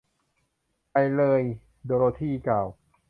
[0.91, 1.41] ไปเลย!
[1.85, 2.67] โดโรธีกล่าว